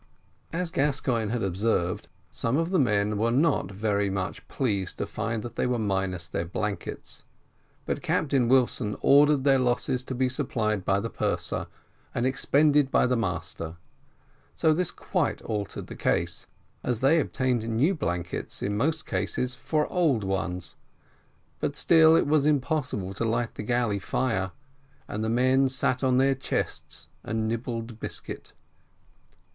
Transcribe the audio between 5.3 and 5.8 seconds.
that they were